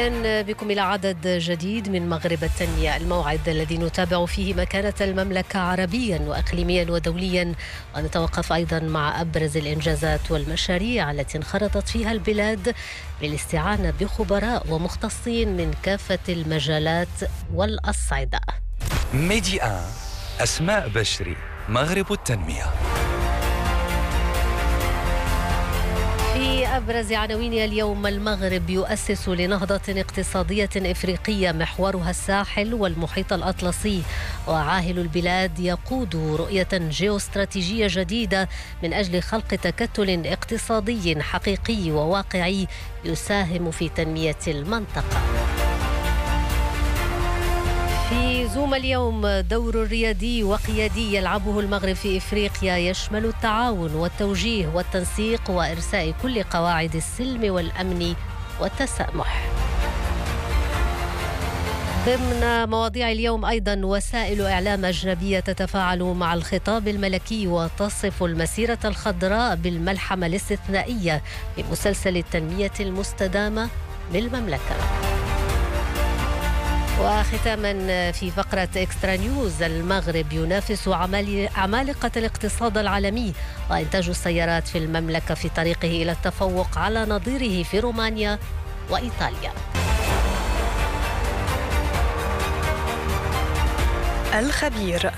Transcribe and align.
أهلا 0.00 0.42
بكم 0.42 0.70
إلى 0.70 0.80
عدد 0.80 1.26
جديد 1.26 1.88
من 1.88 2.08
مغرب 2.08 2.44
التنمية 2.44 2.96
الموعد 2.96 3.48
الذي 3.48 3.78
نتابع 3.78 4.26
فيه 4.26 4.54
مكانة 4.54 4.94
المملكة 5.00 5.58
عربيا 5.58 6.18
واقليميا 6.18 6.90
ودوليا 6.90 7.54
ونتوقف 7.96 8.52
أيضا 8.52 8.78
مع 8.78 9.20
أبرز 9.20 9.56
الإنجازات 9.56 10.30
والمشاريع 10.30 11.10
التي 11.10 11.38
انخرطت 11.38 11.88
فيها 11.88 12.12
البلاد 12.12 12.74
بالاستعانة 13.20 13.92
بخبراء 14.00 14.66
ومختصين 14.70 15.56
من 15.56 15.74
كافة 15.82 16.18
المجالات 16.28 17.08
والأصعدة. 17.54 18.40
ميدي 19.14 19.62
آن 19.62 19.84
أسماء 20.40 20.88
بشري 20.88 21.36
مغرب 21.68 22.12
التنمية 22.12 22.64
أبرز 26.76 27.12
عناوين 27.12 27.52
اليوم 27.52 28.06
المغرب 28.06 28.70
يؤسس 28.70 29.28
لنهضة 29.28 29.80
اقتصادية 29.88 30.70
إفريقية 30.76 31.52
محورها 31.52 32.10
الساحل 32.10 32.74
والمحيط 32.74 33.32
الأطلسي 33.32 34.02
وعاهل 34.48 34.98
البلاد 34.98 35.60
يقود 35.60 36.16
رؤية 36.16 36.68
جيوستراتيجية 36.72 37.86
جديدة 37.90 38.48
من 38.82 38.92
أجل 38.92 39.22
خلق 39.22 39.48
تكتل 39.48 40.26
اقتصادي 40.26 41.22
حقيقي 41.22 41.90
وواقعي 41.90 42.66
يساهم 43.04 43.70
في 43.70 43.88
تنمية 43.88 44.36
المنطقة. 44.48 45.20
زوم 48.54 48.74
اليوم 48.74 49.26
دور 49.26 49.76
ريادي 49.76 50.44
وقيادي 50.44 51.14
يلعبه 51.16 51.60
المغرب 51.60 51.92
في 51.92 52.16
إفريقيا 52.16 52.76
يشمل 52.76 53.24
التعاون 53.24 53.94
والتوجيه 53.94 54.66
والتنسيق 54.66 55.50
وإرساء 55.50 56.14
كل 56.22 56.42
قواعد 56.42 56.96
السلم 56.96 57.54
والأمن 57.54 58.14
والتسامح. 58.60 59.48
ضمن 62.06 62.68
مواضيع 62.70 63.10
اليوم 63.10 63.44
أيضا 63.44 63.80
وسائل 63.84 64.42
إعلام 64.42 64.84
أجنبية 64.84 65.40
تتفاعل 65.40 66.02
مع 66.02 66.34
الخطاب 66.34 66.88
الملكي 66.88 67.46
وتصف 67.46 68.22
المسيرة 68.22 68.78
الخضراء 68.84 69.56
بالملحمة 69.56 70.26
الاستثنائية 70.26 71.22
في 71.56 71.64
مسلسل 71.70 72.16
التنمية 72.16 72.72
المستدامة 72.80 73.68
بالمملكه. 74.12 74.99
وختاما 77.00 78.12
في 78.12 78.30
فقرة 78.30 78.68
إكسترا 78.76 79.16
نيوز 79.16 79.62
المغرب 79.62 80.32
ينافس 80.32 80.88
عمالقة 81.56 82.10
الاقتصاد 82.16 82.78
العالمي 82.78 83.32
وإنتاج 83.70 84.08
السيارات 84.08 84.68
في 84.68 84.78
المملكة 84.78 85.34
في 85.34 85.48
طريقه 85.48 85.88
إلى 85.88 86.12
التفوق 86.12 86.78
على 86.78 87.04
نظيره 87.04 87.62
في 87.62 87.80
رومانيا 87.80 88.38
وإيطاليا. 88.90 89.52
الخبير. 94.38 95.12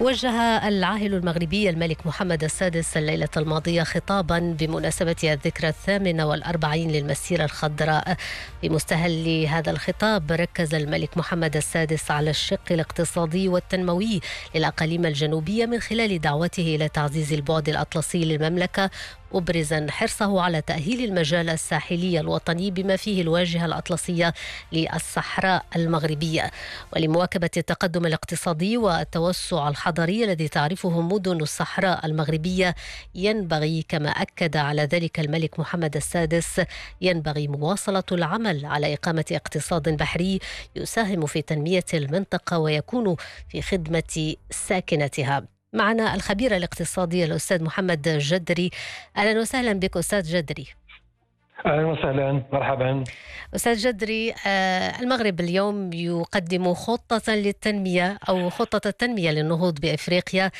وجه 0.00 0.30
العاهل 0.68 1.14
المغربي 1.14 1.70
الملك 1.70 2.06
محمد 2.06 2.44
السادس 2.44 2.96
الليلة 2.96 3.28
الماضية 3.36 3.82
خطابا 3.82 4.38
بمناسبة 4.38 5.16
الذكرى 5.24 5.68
الثامنة 5.68 6.26
والأربعين 6.26 6.90
للمسيرة 6.90 7.44
الخضراء. 7.44 8.16
في 8.60 8.68
مستهل 8.68 9.46
هذا 9.46 9.70
الخطاب 9.70 10.32
ركز 10.32 10.74
الملك 10.74 11.16
محمد 11.18 11.56
السادس 11.56 12.10
على 12.10 12.30
الشق 12.30 12.60
الاقتصادي 12.70 13.48
والتنموي 13.48 14.20
للأقاليم 14.54 15.06
الجنوبية 15.06 15.66
من 15.66 15.80
خلال 15.80 16.20
دعوته 16.20 16.74
إلى 16.76 16.88
تعزيز 16.88 17.32
البعد 17.32 17.68
الأطلسي 17.68 18.24
للمملكة 18.24 18.90
مبرزا 19.32 19.86
حرصه 19.90 20.40
على 20.40 20.60
تأهيل 20.60 21.04
المجال 21.04 21.50
الساحلي 21.50 22.20
الوطني 22.20 22.70
بما 22.70 22.96
فيه 22.96 23.22
الواجهة 23.22 23.66
الأطلسية 23.66 24.34
للصحراء 24.72 25.64
المغربية. 25.76 26.50
ولمواكبة 26.96 27.50
التقدم 27.56 28.06
الاقتصادي 28.06 28.76
والتوسع 28.76 29.68
الحضري 29.68 30.24
الذي 30.24 30.48
تعرفه 30.48 31.00
مدن 31.00 31.40
الصحراء 31.40 32.06
المغربية 32.06 32.74
ينبغي 33.14 33.84
كما 33.88 34.08
أكد 34.08 34.56
على 34.56 34.82
ذلك 34.82 35.20
الملك 35.20 35.60
محمد 35.60 35.96
السادس 35.96 36.60
ينبغي 37.00 37.48
مواصلة 37.48 38.04
العمل 38.12 38.66
على 38.66 38.94
إقامة 38.94 39.24
اقتصاد 39.32 39.88
بحري 39.88 40.38
يساهم 40.76 41.26
في 41.26 41.42
تنمية 41.42 41.84
المنطقة 41.94 42.58
ويكون 42.58 43.16
في 43.48 43.62
خدمة 43.62 44.34
ساكنتها. 44.50 45.59
معنا 45.72 46.14
الخبير 46.14 46.56
الاقتصادي 46.56 47.24
الأستاذ 47.24 47.62
محمد 47.62 48.08
جدري. 48.08 48.70
أهلا 49.16 49.40
وسهلا 49.40 49.72
بك 49.72 49.96
أستاذ 49.96 50.22
جدري. 50.22 50.66
أهلا 51.66 51.86
وسهلا. 51.86 52.42
مرحبا. 52.52 53.04
أستاذ 53.54 53.76
جدري 53.76 54.34
آه، 54.46 55.00
المغرب 55.00 55.40
اليوم 55.40 55.92
يقدم 55.92 56.74
خطة 56.74 57.34
للتنمية 57.34 58.18
أو 58.28 58.50
خطة 58.50 58.88
التنمية 58.88 59.30
للنهوض 59.30 59.80
بإفريقيا. 59.80 60.50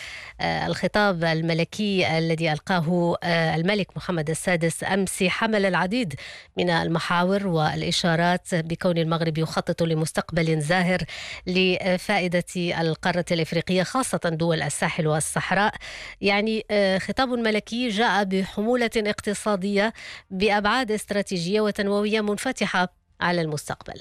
آه، 0.40 0.66
الخطاب 0.66 1.24
الملكي 1.24 2.18
الذي 2.18 2.52
ألقاه 2.52 3.16
آه، 3.22 3.54
الملك 3.56 3.96
محمد 3.96 4.30
السادس 4.30 4.84
أمس 4.84 5.22
حمل 5.22 5.66
العديد 5.66 6.14
من 6.56 6.70
المحاور 6.70 7.46
والإشارات 7.46 8.54
بكون 8.54 8.98
المغرب 8.98 9.38
يخطط 9.38 9.82
لمستقبل 9.82 10.60
زاهر 10.60 10.98
لفائدة 11.46 12.44
القارة 12.56 13.24
الإفريقية 13.30 13.82
خاصة 13.82 14.20
دول 14.24 14.62
الساحل 14.62 15.06
والصحراء. 15.06 15.74
يعني 16.20 16.64
خطاب 16.98 17.28
ملكي 17.28 17.88
جاء 17.88 18.24
بحمولة 18.24 18.90
اقتصادية 18.96 19.92
بأبعاد 20.30 20.89
استراتيجية 20.94 21.60
وتنموية 21.60 22.20
منفتحة 22.20 22.94
على 23.20 23.40
المستقبل. 23.40 24.00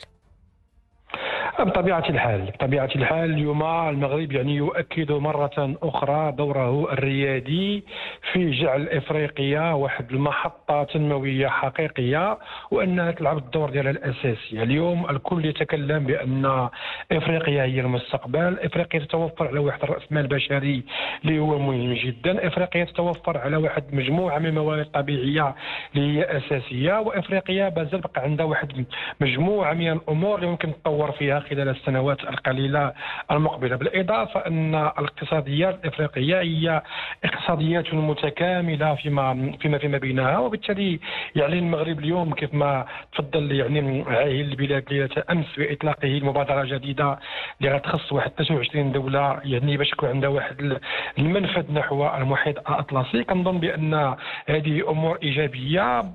بطبيعة 1.63 2.03
الحال 2.09 2.41
بطبيعة 2.45 2.89
الحال 2.95 3.33
اليوم 3.33 3.63
المغرب 3.63 4.31
يعني 4.31 4.55
يؤكد 4.55 5.11
مرة 5.11 5.75
أخرى 5.83 6.31
دوره 6.31 6.93
الريادي 6.93 7.83
في 8.31 8.51
جعل 8.51 8.87
إفريقيا 8.89 9.71
واحد 9.73 10.11
المحطة 10.11 10.83
تنموية 10.83 11.47
حقيقية 11.47 12.37
وأنها 12.71 13.11
تلعب 13.11 13.37
الدور 13.37 13.69
ديالها 13.69 13.91
الأساسي. 13.91 14.63
اليوم 14.63 15.09
الكل 15.09 15.45
يتكلم 15.45 16.03
بأن 16.05 16.69
إفريقيا 17.11 17.63
هي 17.63 17.79
المستقبل. 17.79 18.59
إفريقيا 18.59 18.99
تتوفر 18.99 19.47
على 19.47 19.59
واحد 19.59 19.85
رأس 19.85 20.11
مال 20.11 20.27
بشري 20.27 20.83
اللي 21.25 21.39
هو 21.39 21.59
مهم 21.59 21.93
جدا. 21.93 22.47
إفريقيا 22.47 22.83
تتوفر 22.85 23.37
على 23.37 23.57
واحد 23.57 23.83
مجموعة 23.95 24.39
من 24.39 24.45
الموارد 24.45 24.79
الطبيعية 24.79 25.55
اللي 25.95 26.17
هي 26.19 26.37
أساسية. 26.37 26.99
وإفريقيا 26.99 27.69
بازال 27.69 28.01
بقى 28.01 28.21
عندها 28.21 28.45
واحد 28.45 28.85
مجموعة 29.21 29.73
من 29.73 29.91
الأمور 29.91 30.35
اللي 30.35 30.47
ممكن 30.47 30.73
تطور 30.83 31.11
فيها 31.11 31.39
خلال 31.49 31.69
السنوات 31.69 32.23
القليلة 32.23 32.93
المقبلة. 33.31 33.75
بالإضافة 33.75 34.39
أن 34.39 34.75
الاقتصاديات 34.75 35.79
الإفريقية 35.83 36.39
هي 36.41 36.81
اقتصاديات 37.23 37.93
متكاملة 37.93 38.95
فيما 38.95 39.57
فيما 39.61 39.77
فيما 39.77 39.97
بينها 39.97 40.37
وبالتالي 40.37 40.99
يعني 41.35 41.59
المغرب 41.59 41.99
اليوم 41.99 42.33
كيف 42.33 42.53
ما 42.53 42.85
تفضل 43.13 43.51
يعني 43.51 44.03
عاهل 44.07 44.41
البلاد 44.41 44.83
ليلة 44.91 45.23
أمس 45.31 45.45
بإطلاقه 45.57 46.19
مبادرة 46.23 46.63
جديدة 46.65 47.19
اللي 47.61 47.75
غتخص 47.75 48.11
واحد 48.11 48.31
29 48.31 48.91
دولة 48.91 49.39
يعني 49.43 49.77
باش 49.77 49.91
يكون 49.91 50.09
عندها 50.09 50.29
واحد 50.29 50.79
المنفذ 51.19 51.73
نحو 51.73 52.07
المحيط 52.07 52.57
الأطلسي. 52.69 53.23
كنظن 53.23 53.59
بأن 53.59 54.15
هذه 54.47 54.89
أمور 54.89 55.19
إيجابية 55.23 56.05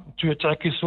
تعكس 0.40 0.86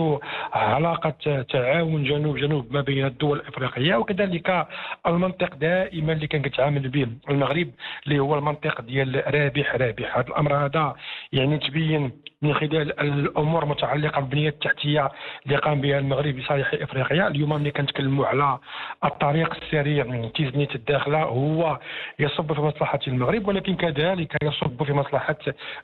علاقة 0.54 1.42
تعاون 1.50 2.04
جنوب 2.04 2.38
جنوب 2.38 2.74
ما 2.74 2.82
بين 2.82 3.06
الدول 3.06 3.40
الإفريقية 3.40 3.96
وكذلك 3.96 4.68
المنطق 5.08 5.56
دائما 5.56 6.14
اللي 6.14 6.28
كان 6.28 6.42
كيتعامل 6.42 6.90
به 6.90 7.08
المغرب 7.30 7.70
اللي 8.08 8.20
هو 8.20 8.38
المنطق 8.38 8.82
ديال 8.82 9.24
رابح 9.36 9.76
رابح. 9.76 10.18
هذا 10.18 10.28
الأمر 10.28 10.66
هذا 10.66 10.96
يعني 11.34 11.58
تبين 11.58 12.12
من 12.42 12.54
خلال 12.54 13.00
الأمور 13.00 13.64
المتعلقة 13.64 14.22
بالبنية 14.22 14.50
التحتية 14.50 15.12
اللي 15.46 15.58
قام 15.58 15.82
بها 15.82 16.00
المغرب 16.00 16.38
لصالح 16.38 16.74
إفريقيا. 16.74 17.28
اليوم 17.28 17.54
ملي 17.54 17.72
كنتكلموا 17.72 18.26
على 18.26 18.58
الطريق 19.06 19.56
السريع 19.56 20.04
من 20.04 20.34
تيزنيت 20.34 20.76
الداخلة 20.76 21.24
هو 21.24 21.80
يصب 22.20 22.54
في 22.54 22.62
مصلحة 22.62 23.00
المغرب 23.08 23.48
ولكن 23.48 23.76
كذلك 23.76 24.36
يصب 24.44 24.84
في 24.84 24.94
مصلحة 24.94 25.38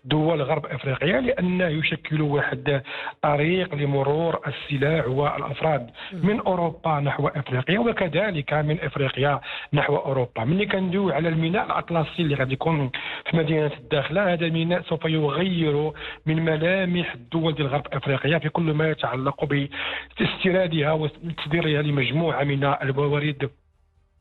دول 0.05 0.41
غرب 0.41 0.65
إفريقيا 0.65 1.21
لأنه 1.21 1.67
يشكل 1.67 2.21
واحد 2.21 2.81
طريق 3.21 3.75
لمرور 3.75 4.39
السلاح 4.47 5.07
والأفراد 5.07 5.89
من 6.13 6.39
أوروبا 6.39 6.99
نحو 6.99 7.27
إفريقيا 7.27 7.79
وكذلك 7.79 8.53
من 8.53 8.79
إفريقيا 8.81 9.39
نحو 9.73 9.95
أوروبا. 9.95 10.43
ملي 10.43 10.65
كندوي 10.65 11.13
على 11.13 11.29
الميناء 11.29 11.65
الأطلسي 11.65 12.21
اللي 12.23 12.35
غادي 12.35 12.53
يكون 12.53 12.91
في 13.31 13.37
مدينة 13.37 13.71
الداخلة 13.79 14.33
هذا 14.33 14.45
الميناء 14.45 14.81
سوف 14.81 15.05
يغير 15.05 15.91
من 16.25 16.42
ملامح 16.45 17.13
الدول 17.13 17.55
ديال 17.55 17.67
غرب 17.67 17.87
أفريقيا 17.93 18.39
في 18.39 18.49
كل 18.49 18.63
ما 18.63 18.89
يتعلق 18.89 19.45
باستيرادها 20.19 20.91
وتصديرها 20.91 21.81
لمجموعة 21.81 22.43
من 22.43 22.63
الموارد 22.63 23.49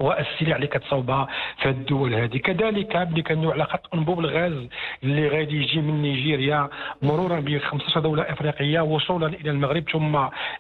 والسلع 0.03 0.57
اللي 0.57 0.67
كتصاوبها 0.67 1.29
في 1.63 1.69
الدول 1.69 2.15
هذه. 2.15 2.37
كذلك 2.39 2.97
ملي 2.97 3.23
كندوي 3.23 3.53
على 3.53 3.65
خط 3.65 3.95
انبوب 3.95 4.21
الغاز 4.21 4.69
اللي 5.05 5.29
غادي 5.29 5.63
يجي 5.63 5.81
من 5.81 6.03
نيجيريا 6.03 6.69
مرورا 7.03 7.41
ب 7.41 7.59
15 7.59 8.01
دولة 8.01 8.23
أفريقية 8.23 8.81
وصولا 8.81 9.27
إلى 9.27 9.51
المغرب 9.51 9.85
ثم 9.93 10.17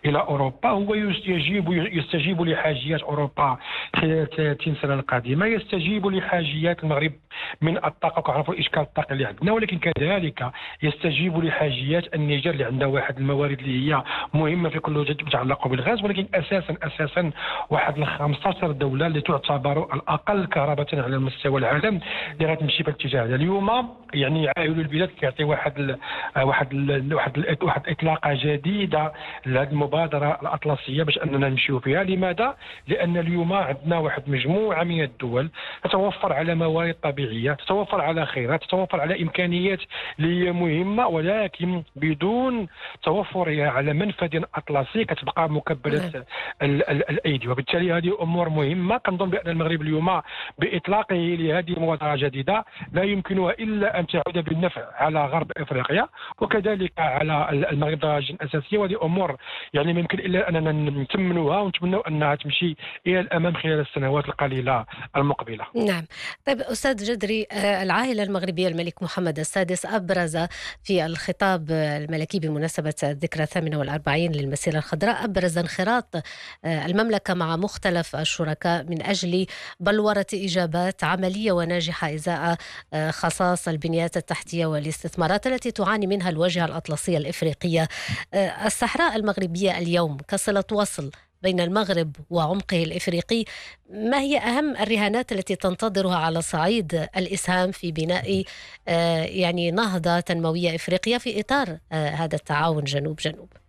إلى 0.06 0.18
أوروبا. 0.18 0.68
هو 0.68 0.94
يستجيب 0.94 1.72
يستجيب 1.72 2.42
لحاجيات 2.42 3.02
أوروبا 3.02 3.58
خلال 3.96 4.30
30 4.30 4.74
سنه 4.82 4.94
القادمة. 4.94 5.46
يستجيب 5.46 6.06
لحاجيات 6.06 6.84
المغرب 6.84 7.12
من 7.60 7.84
الطاقة 7.84 8.18
وكنعرفوا 8.18 8.54
الاشكال 8.54 8.82
الطاقي 8.82 9.12
اللي 9.12 9.24
عندنا. 9.24 9.52
ولكن 9.52 9.78
كذلك 9.78 10.50
يستجيب 10.82 11.44
لحاجيات 11.44 12.14
النيجر 12.14 12.50
اللي 12.50 12.64
عندها 12.64 12.88
واحد 12.88 13.18
الموارد 13.18 13.58
اللي 13.58 13.94
هي 13.94 14.02
مهمة 14.34 14.68
في 14.68 14.78
كل 14.78 15.06
يتعلق 15.10 15.68
بالغاز. 15.68 16.04
ولكن 16.04 16.26
أساسا 16.34 16.76
أساسا 16.82 17.30
واحد 17.70 17.98
15 18.04 18.72
دولة 18.72 19.06
اللي 19.06 19.20
تعتبر 19.38 19.94
الأقل 19.94 20.46
كهرباء 20.46 20.86
على 20.92 21.18
مستوى 21.18 21.60
العالم 21.60 22.00
اللي 22.32 22.52
غتمشي 22.52 22.82
في 22.82 22.88
الاتجاه 22.88 23.24
هذا. 23.24 23.34
اليوم 23.34 23.88
يعني 24.14 24.48
عائل 24.48 24.80
البلاد 24.80 25.08
كيعطي 25.08 25.44
واحد 25.44 25.78
ال 25.78 25.98
واحد 26.42 26.72
ال 26.72 27.14
واحد 27.14 27.38
ال 27.38 27.56
واحد 27.62 27.88
إطلاقة 27.88 28.34
جديدة 28.34 29.12
لهذه 29.46 29.68
المبادرة 29.70 30.38
الأطلسية 30.42 31.02
باش 31.02 31.18
أننا 31.18 31.48
نمشيو 31.48 31.80
فيها. 31.80 32.04
لماذا؟ 32.04 32.56
لأن 32.88 33.16
اليوم 33.16 33.52
عندنا 33.52 33.98
واحد 33.98 34.22
مجموعة 34.26 34.84
من 34.84 35.02
الدول 35.02 35.50
تتوفر 35.84 36.32
على 36.32 36.54
موارد 36.54 36.94
طبيعية 37.02 37.52
تتوفر 37.52 38.00
على 38.00 38.26
خيرات 38.26 38.62
تتوفر 38.64 39.00
على 39.00 39.22
إمكانيات 39.22 39.78
اللي 40.18 40.46
هي 40.46 40.52
مهمة 40.52 41.06
ولكن 41.08 41.82
بدون 41.96 42.66
توفرها 43.02 43.70
على 43.70 43.92
منفذ 43.92 44.42
أطلسي 44.54 45.04
كتبقى 45.04 45.50
مكبلة 45.50 46.24
الأيدي. 46.62 47.48
وبالتالي 47.48 47.92
هذه 47.92 48.16
أمور 48.22 48.48
مهمة. 48.48 48.98
كنظن 48.98 49.21
بأن 49.30 49.48
المغرب 49.50 49.82
اليوم 49.82 50.22
بإطلاقه 50.58 51.14
لهذه 51.14 51.70
المبادره 51.70 52.14
الجديده 52.14 52.64
لا 52.92 53.02
يمكنها 53.02 53.50
إلا 53.50 54.00
أن 54.00 54.06
تعود 54.06 54.44
بالنفع 54.44 54.82
على 54.94 55.26
غرب 55.26 55.52
إفريقيا 55.56 56.08
وكذلك 56.40 56.92
على 56.98 57.48
المغرب 57.52 57.98
درجة 57.98 58.36
أساسية 58.40 58.78
وهذه 58.78 58.96
أمور 59.02 59.36
يعني 59.74 59.92
ما 59.92 60.00
يمكن 60.00 60.18
إلا 60.18 60.48
أننا 60.48 60.72
نتمنوها 60.72 61.60
ونتمنوا 61.60 62.08
أنها 62.08 62.34
تمشي 62.34 62.76
إلى 63.06 63.20
الأمام 63.20 63.54
خلال 63.54 63.80
السنوات 63.80 64.24
القليلة 64.24 64.84
المقبلة. 65.16 65.66
نعم. 65.74 66.04
طيب 66.46 66.60
أستاذ 66.60 66.96
جدري 67.04 67.46
آه، 67.52 67.82
العائلة 67.82 68.22
المغربية 68.22 68.68
الملك 68.68 69.02
محمد 69.02 69.38
السادس 69.38 69.86
أبرز 69.86 70.36
في 70.84 71.06
الخطاب 71.06 71.70
الملكي 71.70 72.38
بمناسبة 72.38 72.94
الذكرى 73.02 73.42
الثامنة 73.42 73.78
والأربعين 73.78 74.32
للمسيرة 74.32 74.76
الخضراء 74.76 75.24
أبرز 75.24 75.58
انخراط 75.58 76.16
آه، 76.64 76.86
المملكة 76.86 77.34
مع 77.34 77.56
مختلف 77.56 78.16
الشركاء 78.16 78.84
من 78.84 79.01
أجل 79.10 79.46
بلورة 79.80 80.26
إجابات 80.34 81.04
عملية 81.04 81.52
وناجحة 81.52 82.14
إزاء 82.14 82.56
آه، 82.92 83.10
خصاص 83.10 83.68
البنيات 83.68 84.16
التحتية 84.16 84.66
والاستثمارات 84.66 85.46
التي 85.46 85.70
تعاني 85.70 86.06
منها 86.06 86.30
الواجهة 86.30 86.64
الأطلسية 86.64 87.18
الإفريقية. 87.18 87.88
آه، 88.34 88.66
الصحراء 88.66 89.16
المغربية 89.16 89.78
اليوم 89.78 90.16
كصله 90.28 90.64
وصل 90.72 91.10
بين 91.42 91.60
المغرب 91.60 92.16
وعمقه 92.30 92.82
الإفريقي 92.82 93.44
ما 93.90 94.20
هي 94.20 94.38
أهم 94.38 94.76
الرهانات 94.76 95.32
التي 95.32 95.56
تنتظرها 95.56 96.16
على 96.16 96.42
صعيد 96.42 97.08
الإسهام 97.16 97.70
في 97.70 97.92
بناء 97.92 98.44
آه، 98.88 99.22
يعني 99.22 99.70
نهضة 99.70 100.20
تنموية 100.20 100.74
إفريقية 100.74 101.18
في 101.18 101.40
إطار 101.40 101.78
هذا 101.92 102.36
التعاون 102.36 102.84
جنوب 102.84 103.16
جنوب 103.16 103.61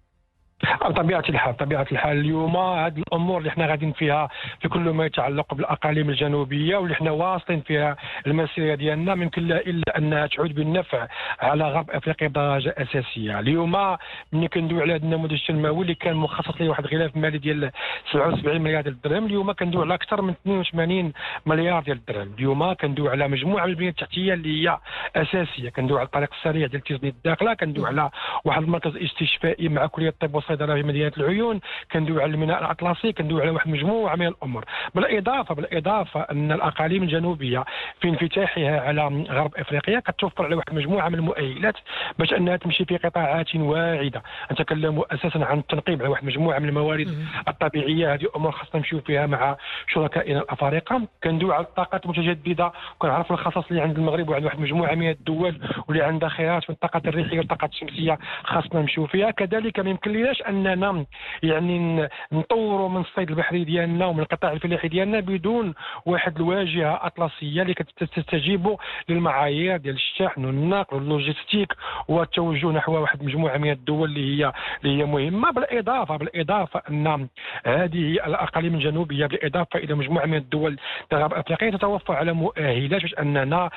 بطبيعة 0.64 1.24
الحال 1.30 1.58
طبيعه 1.58 1.88
الحال 1.92 2.18
اليوم 2.20 2.58
هذه 2.58 2.98
الأمور 2.98 3.38
اللي 3.38 3.50
إحنا 3.50 3.66
غاديين 3.68 3.92
فيها 3.92 4.30
في 4.62 4.70
كل 4.70 4.80
ما 4.80 5.06
يتعلق 5.06 5.54
بالأقاليم 5.54 6.10
الجنوبية 6.10 6.78
واللي 6.78 6.94
إحنا 6.94 7.12
واصلين 7.12 7.62
فيها 7.62 7.98
المسيرة 8.28 8.76
ديالنا 8.76 9.12
يمكن 9.14 9.48
لها 9.48 9.58
إلا 9.60 9.98
انها 9.98 10.28
تعود 10.28 10.56
بالنفع 10.56 11.08
على 11.40 11.64
غرب 11.72 11.92
أفريقيا 11.92 12.28
بدرجة 12.28 12.76
أساسية. 12.78 13.40
اليوم 13.40 13.98
ملي 14.34 14.48
كندوي 14.48 14.82
على 14.82 14.94
هذا 14.96 15.04
النموذج 15.04 15.34
التنموي 15.34 15.82
اللي 15.82 15.96
كان 15.96 16.16
مخصص 16.16 16.62
له 16.62 16.70
واحد 16.70 16.86
الغلاف 16.86 17.18
مالي 17.18 17.38
ديال 17.38 17.72
77 18.12 18.62
مليار 18.62 18.82
ديال 18.82 18.94
الدرهم 18.94 19.26
اليوم 19.26 19.52
كندوي 19.52 19.82
على 19.84 19.94
أكثر 19.94 20.22
من 20.22 20.34
82 20.48 21.14
مليار 21.46 21.84
ديال 21.84 21.98
الدرهم. 21.98 22.34
اليوم 22.38 22.74
كندوي 22.74 23.10
على 23.10 23.28
مجموعة 23.28 23.66
من 23.66 23.70
البنيه 23.72 23.90
التحتية 23.90 24.34
اللي 24.34 24.70
هي 24.70 24.78
أساسية. 25.16 25.70
كندوي 25.70 25.98
على 26.00 26.06
الطريق 26.06 26.30
السريع 26.34 26.68
ديال 26.68 26.82
تيزني 26.82 27.10
الداخلة 27.10 27.54
كندوي 27.54 27.88
على 27.88 28.10
واحد 28.46 28.62
المركز 28.62 28.98
استشفائي 28.98 29.70
مع 29.70 29.86
كلية 29.86 30.10
الطب 30.10 30.34
الصيدله 30.54 30.76
في 30.76 30.84
مدينة 30.84 31.12
العيون 31.18 31.60
كندوي 31.92 32.24
على 32.24 32.32
الميناء 32.32 32.60
الأطلسي 32.60 33.14
كندوي 33.14 33.42
على 33.42 33.52
واحد 33.52 33.70
مجموعة 33.70 34.16
من 34.16 34.28
الأمور 34.28 34.66
بالإضافة 34.96 35.56
بالإضافة 35.56 36.22
أن 36.22 36.52
الأقاليم 36.52 37.04
الجنوبية 37.04 37.64
في 38.02 38.10
انفتاحها 38.10 38.80
على 38.82 39.26
غرب 39.30 39.56
إفريقيا 39.58 40.00
كتوفر 40.00 40.46
على 40.46 40.56
واحد 40.56 40.74
مجموعة 40.74 41.10
من 41.10 41.16
المؤهلات 41.16 41.76
باش 42.20 42.34
أنها 42.34 42.58
تمشي 42.58 42.86
في 42.86 42.98
قطاعات 42.98 43.56
واعدة. 43.56 44.24
نتكلم 44.52 45.04
أساسا 45.12 45.38
عن 45.38 45.60
التنقيب 45.60 46.02
على 46.02 46.10
واحد 46.10 46.26
مجموعة 46.26 46.60
من 46.60 46.70
الموارد 46.70 47.18
الطبيعية. 47.48 48.14
هذه 48.14 48.26
أمور 48.36 48.52
خاصنا 48.52 48.76
نمشيو 48.76 49.02
فيها 49.02 49.26
مع 49.26 49.58
شركائنا 49.88 50.40
الأفارقة. 50.40 51.02
كندوي 51.24 51.54
على 51.54 51.64
الطاقات 51.64 52.06
المتجددة. 52.06 52.72
كنعرفوا 53.00 53.36
الخصص 53.36 53.68
اللي 53.70 53.82
عند 53.82 53.98
المغرب 53.98 54.30
وعند 54.30 54.46
واحد 54.46 54.60
مجموعة 54.60 54.96
من 54.96 55.10
الدول 55.10 55.60
واللي 55.88 56.04
عندها 56.04 56.30
خيارات 56.30 56.70
من 56.70 56.76
الطاقات 56.76 57.08
الريحية 57.08 57.38
والطاقات 57.38 57.72
الشمسية 57.72 58.20
خاصنا 58.44 58.82
نمشيو 58.82 59.08
فيها. 59.08 59.32
كذلك 59.32 59.80
ما 59.80 59.90
يمكن 59.90 60.12
لناش 60.34 60.42
أننا 60.50 61.06
يعني 61.44 62.10
نطوروا 62.32 62.90
من 62.90 63.02
الصيد 63.02 63.30
البحري 63.30 63.64
ديالنا 63.64 64.06
ومن 64.06 64.20
القطاع 64.20 64.52
الفلاحي 64.52 64.88
ديالنا 64.88 65.20
بدون 65.20 65.74
واحد 66.06 66.36
الواجهة 66.36 67.06
أطلسية 67.06 67.62
اللي 67.62 67.74
كتستجيب 67.74 68.76
للمعايير 69.10 69.78
ديال 69.78 69.96
الشحن 69.96 70.46
والنقل 70.46 70.98
واللوجيستيك 70.98 71.74
والتوجه 72.08 72.68
نحو 72.72 72.94
واحد 72.94 73.24
مجموعة 73.24 73.58
من 73.58 73.72
الدول 73.72 74.10
اللي 74.10 74.44
هي 74.46 74.54
اللي 74.84 75.02
هي 75.02 75.06
مهمة. 75.06 75.52
بالاضافه 75.52 76.18
بالإضافة 76.18 76.82
أن 76.90 77.28
هذه 77.66 78.12
الأقاليم 78.12 78.76
الجنوبية 78.76 79.26
بالإضافة 79.26 79.80
إلى 79.80 79.94
مجموعة 79.94 80.26
من 80.26 80.38
الدول 80.38 80.78
الغرب 81.14 81.34
أفريقية 81.34 81.70
تتوفر 81.70 82.16
على 82.16 82.34
مؤهلات 82.34 83.02
باش 83.02 83.16
أننا 83.20 83.70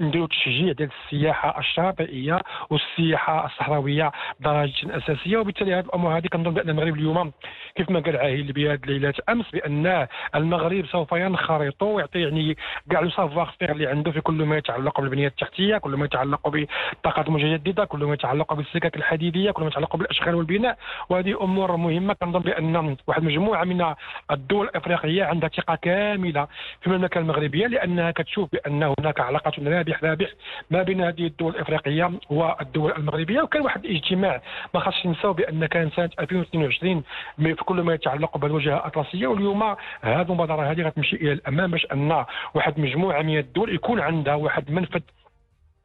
نديروا 0.00 0.26
تشجيع 0.26 0.72
ديال 0.72 0.90
السياحة 1.04 1.58
الشاطئية 1.58 2.40
والسياحة 2.70 3.46
الصحراوية 3.46 4.12
بدرجة 4.40 4.96
أساسية 4.96 5.36
وبالتالي 5.38 5.74
هذه 5.74 5.84
الأمور 5.96 6.18
هذه 6.18 6.26
كنظن 6.26 6.54
بأن 6.54 6.70
المغرب 6.70 6.94
اليوم 6.94 7.32
كيف 7.74 7.90
ما 7.90 8.00
قال 8.00 8.16
عاهل 8.16 8.40
البلاد 8.40 8.86
ليله 8.86 9.14
أمس 9.28 9.50
بأن 9.52 10.06
المغرب 10.34 10.86
سوف 10.86 11.12
ينخرط 11.12 11.82
ويعطي 11.82 12.20
يعني 12.20 12.56
كاع 12.90 13.00
لو 13.00 13.10
سافوار 13.10 13.54
فير 13.58 13.72
اللي 13.72 13.86
عنده 13.86 14.10
في 14.10 14.20
كل 14.20 14.34
ما 14.44 14.56
يتعلق 14.56 15.00
بالبنية 15.00 15.26
التحتية 15.26 15.78
كل 15.78 15.90
ما 15.90 16.04
يتعلق 16.04 16.48
بالطاقات 16.48 17.28
المتجدده 17.28 17.84
كل 17.84 18.04
ما 18.04 18.14
يتعلق 18.14 18.54
بالسكك 18.54 18.96
الحديدية 18.96 19.50
كل 19.50 19.62
ما 19.62 19.68
يتعلق 19.68 19.96
بالأشغال 19.96 20.34
والبناء. 20.34 20.78
وهذه 21.08 21.44
أمور 21.44 21.76
مهمة 21.76 22.14
كنظن 22.14 22.40
بأن 22.40 22.96
واحد 23.06 23.22
مجموعة 23.22 23.64
من 23.64 23.94
الدول 24.30 24.66
الإفريقية 24.66 25.24
عندها 25.24 25.48
ثقة 25.48 25.74
كاملة 25.74 26.46
في 26.80 26.86
المملكة 26.86 27.18
المغربية 27.18 27.66
لأنها 27.66 28.10
كتشوف 28.10 28.52
بأن 28.52 28.82
هناك 28.98 29.20
علاقة 29.20 29.52
رابح 29.64 30.04
رابح 30.04 30.28
ما 30.70 30.82
بين 30.82 31.00
هذه 31.00 31.26
الدول 31.26 31.54
الإفريقية 31.54 32.10
والدول 32.30 32.92
المغربية. 32.92 33.40
وكان 33.42 33.62
واحد 33.62 33.84
الاجتماع 33.84 34.42
ما 34.74 34.80
خاصش 34.80 35.06
ننساو 35.06 35.32
بأن 35.32 35.66
كان 35.66 35.85
سنة 35.90 36.10
2022 36.20 37.02
في 37.38 37.54
كل 37.54 37.80
ما 37.80 37.94
يتعلق 37.94 38.36
بالوجهة 38.36 38.76
الأطلسية 38.76 39.26
واليوم 39.26 39.62
هذه 40.00 40.22
المبادره 40.22 40.70
هذه 40.70 40.82
غتمشي 40.82 41.16
إلى 41.16 41.32
الأمام 41.32 41.70
باش 41.70 41.86
أن 41.92 42.24
واحد 42.54 42.80
مجموعة 42.80 43.22
من 43.22 43.38
الدول 43.38 43.74
يكون 43.74 44.00
عندها 44.00 44.34
واحد 44.34 44.70
منفذ 44.70 45.00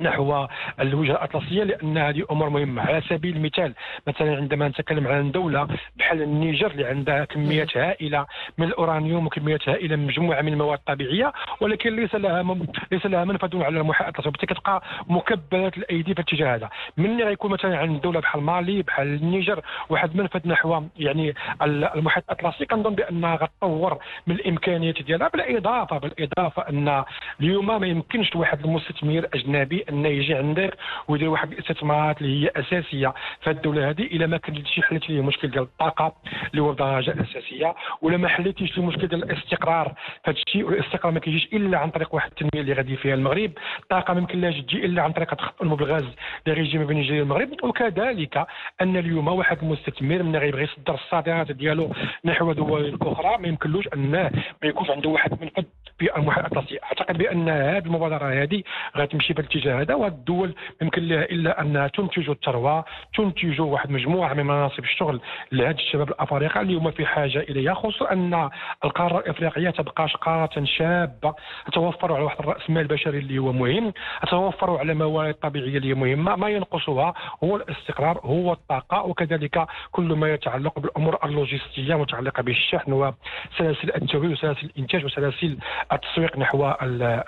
نحو 0.02 0.48
الوجهة 0.80 1.12
الأطلسية 1.12 1.64
لأن 1.64 1.98
هذه 1.98 2.26
أمور 2.32 2.50
مهمة. 2.50 2.82
على 2.82 3.02
سبيل 3.10 3.36
المثال 3.36 3.74
مثلا 4.08 4.36
عندما 4.36 4.68
نتكلم 4.68 5.08
عن 5.08 5.32
دولة 5.32 5.68
بحال 5.96 6.22
النيجر 6.22 6.72
اللي 6.72 6.86
عندها 6.86 7.26
كميات 7.26 7.78
هائلة 7.78 8.26
من 8.58 8.68
الأورانيوم 8.68 9.26
وكميات 9.26 9.70
هائلة 9.70 9.96
من 9.96 10.08
مجموعة 10.08 10.42
من 10.42 10.54
المواد 10.54 10.80
الطبيعية 10.80 11.34
ولكن 11.62 11.96
ليس 11.96 12.16
لها 12.16 12.44
م... 12.44 12.68
ليس 12.92 13.06
لها 13.06 13.26
منفذ 13.26 13.64
على 13.64 13.80
المحيط 13.80 14.08
الأطلسي 14.08 14.30
وبالتالي 14.30 14.54
كتبقى 14.56 14.84
مكبلة 15.08 15.72
الأيدي 15.78 16.14
في 16.14 16.22
الاتجاه 16.22 16.56
هذا. 16.56 16.70
من 16.98 17.22
غيكون 17.22 17.52
مثلا 17.52 17.78
عند 17.78 18.02
دولة 18.02 18.20
بحال 18.20 18.42
مالي 18.42 18.82
بحال 18.82 19.08
النيجر 19.08 19.62
واحد 19.90 20.16
منفذ 20.16 20.48
نحو 20.48 20.84
يعني 21.00 21.34
المحيط 21.62 22.24
الأطلسي 22.32 22.66
كنظن 22.66 22.96
بانها 22.96 23.36
غتطور 23.36 23.98
من 24.28 24.36
الإمكانيات 24.36 25.02
ديالها 25.02 25.28
بالإضافة 25.28 25.98
بالإضافة 25.98 26.70
أن 26.70 27.04
اليوم 27.40 27.80
ما 27.82 27.88
يمكنش 27.88 28.36
لواحد 28.36 28.66
المستثمر 28.66 29.28
أجنبي 29.34 29.86
انه 29.92 30.10
يجي 30.10 30.36
عندك 30.36 30.78
ويدير 31.08 31.30
واحد 31.30 31.52
الاستثمارات 31.52 32.22
اللي 32.22 32.46
هي 32.46 32.52
أساسية. 32.56 33.14
في 33.42 33.50
الدولة 33.50 33.90
هذه 33.90 34.02
إلا 34.02 34.28
ما 34.28 34.38
كنتيش 34.38 34.80
حليت 34.80 35.10
ليه 35.10 35.20
المشكل 35.20 35.48
ديال 35.48 35.64
الطاقة 35.64 36.16
اللي 36.52 36.62
هو 36.62 36.72
بدرجه 36.72 37.16
أساسية 37.22 37.76
ولا 38.02 38.18
ما 38.18 38.28
حليتيش 38.28 38.78
المشكل 38.78 39.08
ديال 39.08 39.24
الاستقرار. 39.24 39.88
في 40.24 40.32
هذا 40.32 40.38
الشيء 40.48 40.66
والاستقرار 40.66 41.14
ما 41.14 41.20
كيجيش 41.20 41.46
إلا 41.54 41.78
عن 41.78 41.90
طريق 41.90 42.16
واحد 42.16 42.32
التنمية 42.32 42.62
اللي 42.62 42.74
غادي 42.74 42.98
فيها 42.98 43.14
المغرب. 43.14 43.52
الطاقة 43.84 44.14
ما 44.14 44.20
يمكنلاش 44.20 44.62
تجي 44.62 44.86
إلا 44.86 45.02
عن 45.02 45.12
طريق 45.12 45.34
تخط 45.34 45.64
بالغاز 45.64 46.06
بين 46.46 46.98
الجزائر 46.98 47.20
والمغرب. 47.20 47.50
وكذلك 47.64 48.46
أن 48.82 48.98
اليوم 48.98 49.28
واحد 49.28 49.58
المستثمر 49.64 50.24
من 50.24 50.36
غيبغي 50.36 50.64
يصدر 50.64 50.94
الصادرات 50.94 51.52
ديالو 51.52 51.94
نحو 52.26 52.52
دول 52.52 52.98
أخرى 53.02 53.38
ما 53.38 53.48
يمكنلوش 53.48 53.88
انه 53.94 54.32
ما 54.64 54.70
يكونش 54.70 54.90
عنده 54.90 55.10
واحد 55.10 55.42
من 55.42 55.50
قد 55.50 55.66
بمحيط 56.00 56.58
أعتقد 56.84 57.18
بأن 57.18 57.50
هذه 57.50 57.86
المبادرة 57.86 58.44
هذه 58.44 58.64
غتمشي 58.98 59.34
في 59.34 59.40
الاتجاه 59.40 59.71
هذا 59.72 59.96
وهذه 59.96 60.12
الدول 60.12 60.56
يمكن 60.82 61.08
لها 61.08 61.24
إلا 61.24 61.62
أنها 61.62 61.88
تنتج 61.88 62.30
الثروة 62.30 62.86
تنتج 63.18 63.62
واحد 63.62 63.92
مجموعة 63.92 64.34
من 64.34 64.46
مناصب 64.46 64.84
الشغل 64.84 65.22
لهذا 65.52 65.72
الشباب 65.72 66.10
الافارقه 66.10 66.62
اليوم 66.62 66.92
في 66.92 67.06
حاجة 67.06 67.40
إليها 67.40 67.74
خصوصا 67.74 68.12
أن 68.12 68.50
القارة 68.86 69.20
الأفريقية 69.20 69.70
تبقى 69.70 70.08
قارة 70.22 70.64
شابة. 70.64 71.34
تتوفر 71.68 72.14
على 72.14 72.24
واحد 72.24 72.40
الرأس 72.40 72.70
مال 72.70 72.82
البشري 72.82 73.18
اللي 73.18 73.40
هو 73.40 73.52
مهم. 73.52 73.94
تتوفر 74.24 74.78
على 74.78 74.94
موارد 74.94 75.34
طبيعية 75.34 75.78
اللي 75.78 75.94
مهمة. 75.94 76.36
ما 76.36 76.50
ينقصها 76.50 77.14
هو 77.44 77.56
الاستقرار 77.56 78.20
هو 78.24 78.54
الطاقة. 78.54 79.02
وكذلك 79.04 79.66
كل 79.92 80.04
ما 80.04 80.34
يتعلق 80.34 80.80
بالأمور 80.80 81.18
اللوجستية 81.26 81.94
المتعلقه 81.96 82.44
بالشحن 82.44 82.94
وسلاسل 82.94 83.92
التوريد 83.96 84.32
وسلاسل 84.32 84.66
الإنتاج 84.66 85.06
وسلاسل 85.06 85.58
التسويق 85.94 86.38
نحو 86.38 86.74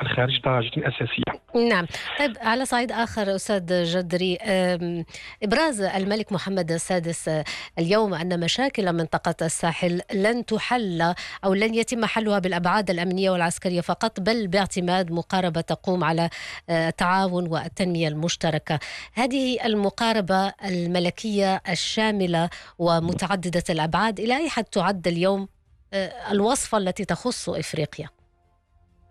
الخارج 0.01 0.41
درجة 0.41 0.87
أساسية. 0.87 1.23
نعم، 1.69 1.85
طيب 2.19 2.32
على 2.41 2.65
صعيد 2.65 2.91
آخر 2.91 3.35
أستاذ 3.35 3.83
جدري 3.83 4.37
إبراز 5.43 5.81
الملك 5.81 6.31
محمد 6.31 6.71
السادس 6.71 7.29
اليوم 7.79 8.13
أن 8.13 8.39
مشاكل 8.39 8.93
منطقة 8.93 9.45
الساحل 9.45 10.01
لن 10.13 10.45
تحل 10.45 11.13
أو 11.45 11.53
لن 11.53 11.75
يتم 11.75 12.05
حلها 12.05 12.39
بالأبعاد 12.39 12.89
الأمنية 12.89 13.29
والعسكرية 13.31 13.81
فقط 13.81 14.19
بل 14.19 14.47
باعتماد 14.47 15.11
مقاربة 15.11 15.61
تقوم 15.61 16.03
على 16.03 16.29
التعاون 16.69 17.47
والتنمية 17.47 18.07
المشتركة. 18.07 18.79
هذه 19.13 19.65
المقاربة 19.65 20.53
الملكية 20.65 21.61
الشاملة 21.69 22.49
ومتعددة 22.79 23.63
الأبعاد 23.69 24.19
إلى 24.19 24.37
أي 24.37 24.49
حد 24.49 24.63
تعد 24.63 25.07
اليوم 25.07 25.47
الوصفه 26.31 26.77
التي 26.77 27.05
تخص 27.05 27.49
إفريقيا؟ 27.49 28.09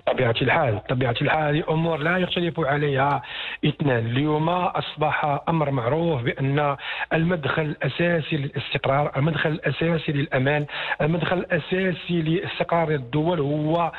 طبيعة 0.07 0.35
الحال 0.43 0.81
طبيعة 0.89 1.15
الحال 1.23 1.69
أمور 1.71 1.99
لا 1.99 2.19
يختلف 2.19 2.61
عليها. 2.61 3.23
إثنان 3.65 4.07
اليوم 4.07 4.49
أصبح 4.49 5.41
أمر 5.49 5.71
معروف 5.71 6.23
بأن 6.23 6.77
المدخل 7.13 7.63
الأساسي 7.63 8.37
للاستقرار 8.37 9.13
المدخل 9.17 9.51
الأساسي 9.51 10.13
للأمان 10.13 10.67
المدخل 11.01 11.39
الأساسي 11.39 12.23
لاستقرار 12.23 12.91
الدول 12.91 13.41
هو 13.41 13.93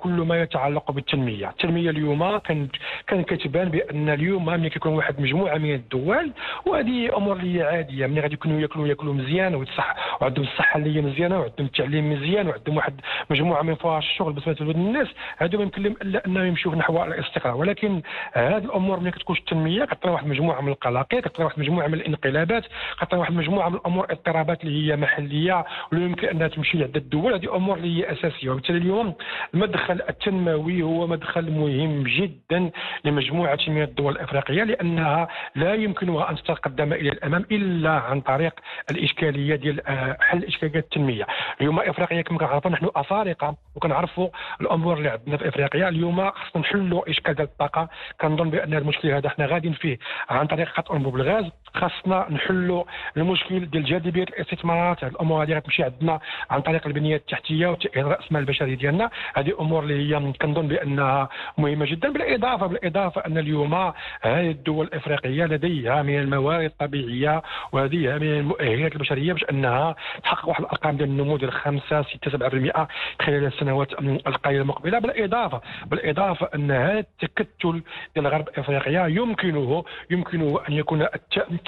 كل 0.00 0.10
ما 0.10 0.40
يتعلق 0.42 0.90
بالتنمية. 0.90 1.48
التنمية 1.48 1.90
اليوم 1.90 2.38
كان 2.38 2.68
كان 3.06 3.22
كتبان 3.22 3.68
بأن 3.68 4.08
اليوم 4.08 4.46
ملي 4.46 4.70
كيكون 4.70 4.92
واحد 4.92 5.20
مجموعة 5.20 5.58
من 5.58 5.74
الدول 5.74 6.32
وهذه 6.66 7.16
أمور 7.16 7.36
اللي 7.36 7.62
عادية. 7.62 8.06
ملي 8.06 8.20
غادي 8.20 8.34
يكونوا 8.34 8.60
ياكلوا 8.60 8.88
ياكلوا 8.88 9.14
مزيان 9.14 9.54
ويتصح 9.54 9.94
وعندهم 10.22 10.44
الصحة 10.44 10.78
اللي 10.78 11.02
مزيانة 11.02 11.38
وعندهم 11.38 11.66
التعليم 11.66 12.12
مزيان 12.12 12.48
وعندهم 12.48 12.76
واحد 12.76 13.00
مجموعة 13.30 13.62
من 13.62 13.74
فرص 13.74 14.04
الشغل 14.04 14.32
بالنسبة 14.32 14.64
للناس 14.64 15.08
هذو 15.44 15.58
ما 15.58 15.64
يمكن 15.64 15.86
الا 15.86 16.26
انهم 16.26 16.46
يمشيو 16.46 16.74
نحو 16.74 17.04
الاستقرار. 17.04 17.56
ولكن 17.56 18.02
هذه 18.32 18.64
الأمور 18.64 19.00
ملي 19.00 19.10
كتكونش 19.10 19.38
التنميه 19.38 19.84
كطرا 19.84 20.10
واحد 20.10 20.24
المجموعه 20.24 20.60
من 20.60 20.68
القلاقل 20.68 21.20
كطرا 21.20 21.44
واحد 21.44 21.58
المجموعه 21.58 21.86
من 21.86 21.94
الانقلابات 21.94 22.64
كطرا 23.00 23.18
واحد 23.18 23.32
المجموعه 23.32 23.68
من 23.68 23.74
الأمور 23.74 24.06
اضطرابات 24.10 24.64
اللي 24.64 24.92
هي 24.92 24.96
محلية 24.96 25.64
ولا 25.92 26.04
يمكن 26.04 26.28
أنها 26.28 26.48
تمشي 26.48 26.78
لعدة 26.78 27.00
الدول 27.00 27.34
هذه 27.34 27.56
أمور 27.56 27.76
اللي 27.76 27.98
هي 27.98 28.12
أساسية. 28.12 28.50
وبالتالي 28.50 28.78
اليوم 28.78 29.14
المدخل 29.54 30.02
التنموي 30.08 30.82
هو 30.82 31.06
مدخل 31.06 31.50
مهم 31.50 32.02
جدا 32.02 32.70
لمجموعة 33.04 33.58
من 33.68 33.82
الدول 33.82 34.12
الإفريقية 34.12 34.62
لأنها 34.62 35.28
لا 35.54 35.74
يمكنها 35.74 36.30
أن 36.30 36.36
تتقدم 36.36 36.92
إلى 36.92 37.08
الأمام 37.08 37.46
إلا 37.52 37.90
عن 37.90 38.20
طريق 38.20 38.54
الإشكالية 38.90 39.56
ديال 39.56 39.80
حل 40.20 40.44
اشكاليات 40.44 40.84
التنمية. 40.84 41.26
اليوم 41.60 41.80
أفريقيا 41.80 42.22
كما 42.22 42.38
كنعرفوا 42.38 42.70
نحن 42.70 42.88
أفارقة 42.96 43.56
وكنعرفوا 43.76 44.28
الأمور 44.60 44.98
اللي 44.98 45.08
عندنا 45.08 45.33
في 45.36 45.48
إفريقيا. 45.48 45.88
اليوم 45.88 46.30
خصنا 46.30 46.62
نحلوا 46.62 47.10
إشكال 47.10 47.40
الطاقة. 47.40 47.88
كنظن 48.20 48.50
بأن 48.50 48.74
المشكل 48.74 49.08
هذا 49.10 49.28
حنا 49.28 49.46
غاديين 49.46 49.74
فيه 49.74 49.98
عن 50.28 50.46
طريق 50.46 50.72
قطع 50.72 50.96
أنبوب 50.96 51.16
الغاز. 51.16 51.44
خاصنا 51.74 52.26
نحلوا 52.30 52.84
المشكل 53.16 53.66
ديال 53.70 53.84
جاذبية 53.84 54.22
الاستثمارات. 54.22 55.04
هذه 55.04 55.10
الأمور 55.10 55.42
هذه 55.44 55.54
غتمشي 55.54 55.82
عندنا 55.82 56.20
عن 56.50 56.60
طريق 56.60 56.86
البنية 56.86 57.16
التحتية 57.16 57.66
وتأهيل 57.66 58.06
رأس 58.06 58.24
المال 58.28 58.40
البشري 58.42 58.74
ديالنا. 58.74 59.10
هذه 59.34 59.52
أمور 59.60 59.82
اللي 59.82 60.16
هي 60.16 60.32
كنظن 60.32 60.68
بأنها 60.68 61.28
مهمة 61.58 61.86
جدا. 61.86 62.12
بالإضافة 62.12 62.66
بالإضافة 62.66 63.22
أن 63.26 63.38
اليوم 63.38 63.74
هذه 64.22 64.50
الدول 64.50 64.86
الإفريقية 64.86 65.44
لديها 65.44 66.02
من 66.02 66.18
الموارد 66.18 66.64
الطبيعية 66.64 67.42
ولديها 67.72 68.18
من 68.18 68.26
المؤهلات 68.26 68.92
البشرية 68.92 69.32
باش 69.32 69.44
أنها 69.50 69.94
تحقق 70.22 70.48
واحد 70.48 70.60
الأرقام 70.60 70.96
ديال 70.96 71.08
النمو 71.08 71.36
ديال 71.36 71.52
5 71.52 72.02
6 72.02 72.30
7% 72.30 72.86
خلال 73.22 73.44
السنوات 73.44 73.92
القليلة 74.26 74.62
المقبلة. 74.62 74.98
بالإضافة 74.98 75.60
بالإضافة 75.86 76.48
أن 76.54 76.70
هذا 76.70 76.98
التكتل 76.98 77.82
ديال 78.14 78.26
غرب 78.26 78.48
إفريقيا 78.56 79.06
يمكنه 79.06 79.84
يمكنه 80.10 80.60
أن 80.68 80.72
يكون 80.72 81.06